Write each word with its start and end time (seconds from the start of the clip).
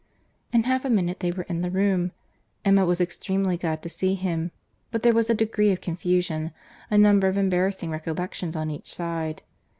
In 0.51 0.63
half 0.63 0.83
a 0.83 0.89
minute 0.89 1.19
they 1.19 1.29
were 1.29 1.43
in 1.43 1.61
the 1.61 1.69
room. 1.69 2.11
Emma 2.65 2.87
was 2.87 2.99
extremely 2.99 3.55
glad 3.55 3.83
to 3.83 3.87
see 3.89 4.15
him—but 4.15 5.03
there 5.03 5.13
was 5.13 5.29
a 5.29 5.35
degree 5.35 5.71
of 5.71 5.79
confusion—a 5.79 6.97
number 6.97 7.27
of 7.27 7.37
embarrassing 7.37 7.91
recollections 7.91 8.55
on 8.55 8.71
each 8.71 8.91
side. 8.91 9.43